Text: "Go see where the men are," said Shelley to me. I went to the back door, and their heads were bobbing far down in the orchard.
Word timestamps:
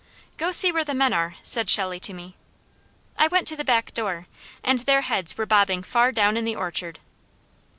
"Go 0.37 0.51
see 0.51 0.71
where 0.71 0.83
the 0.83 0.95
men 0.95 1.13
are," 1.13 1.35
said 1.43 1.69
Shelley 1.69 1.99
to 1.99 2.11
me. 2.11 2.35
I 3.19 3.27
went 3.27 3.47
to 3.49 3.55
the 3.55 3.63
back 3.63 3.93
door, 3.93 4.25
and 4.63 4.79
their 4.79 5.01
heads 5.01 5.37
were 5.37 5.45
bobbing 5.45 5.83
far 5.83 6.11
down 6.11 6.37
in 6.37 6.43
the 6.43 6.55
orchard. 6.55 6.97